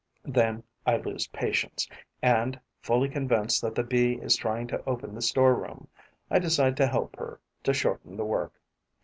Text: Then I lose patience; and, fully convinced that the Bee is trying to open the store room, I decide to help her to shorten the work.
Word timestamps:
Then 0.25 0.63
I 0.83 0.97
lose 0.97 1.27
patience; 1.27 1.87
and, 2.23 2.59
fully 2.81 3.07
convinced 3.07 3.61
that 3.61 3.75
the 3.75 3.83
Bee 3.83 4.13
is 4.15 4.35
trying 4.35 4.65
to 4.69 4.83
open 4.85 5.13
the 5.13 5.21
store 5.21 5.53
room, 5.53 5.87
I 6.31 6.39
decide 6.39 6.75
to 6.77 6.87
help 6.87 7.15
her 7.17 7.39
to 7.65 7.71
shorten 7.71 8.17
the 8.17 8.25
work. 8.25 8.59